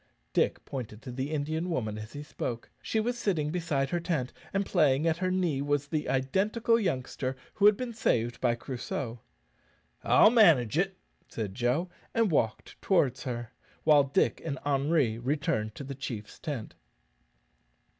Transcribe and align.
Dick 0.33 0.65
pointed 0.65 1.03
to 1.03 1.11
the 1.11 1.29
Indian 1.29 1.69
woman 1.69 1.95
as 1.99 2.13
he 2.13 2.23
spoke. 2.23 2.71
She 2.81 2.99
was 2.99 3.19
sitting 3.19 3.51
beside 3.51 3.91
her 3.91 3.99
tent, 3.99 4.33
and 4.51 4.65
playing 4.65 5.05
at 5.05 5.17
her 5.17 5.29
knee 5.29 5.61
was 5.61 5.85
the 5.87 6.09
identical 6.09 6.79
youngster 6.79 7.35
who 7.53 7.67
had 7.67 7.77
been 7.77 7.93
saved 7.93 8.41
by 8.41 8.55
Crusoe. 8.55 9.21
"I'll 10.03 10.31
manage 10.31 10.75
it," 10.75 10.97
said 11.27 11.53
Joe, 11.53 11.87
and 12.15 12.31
walked 12.31 12.81
towards 12.81 13.25
her, 13.25 13.51
while 13.83 14.01
Dick 14.05 14.41
and 14.43 14.57
Henri 14.65 15.19
returned 15.19 15.75
to 15.75 15.83
the 15.83 15.93
chief's 15.93 16.39
tent. 16.39 16.73